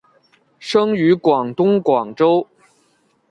[0.59, 2.47] 生于广东广州。